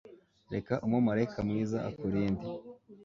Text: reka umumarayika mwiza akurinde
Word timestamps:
reka 0.53 0.73
umumarayika 0.85 1.39
mwiza 1.47 1.77
akurinde 1.89 2.45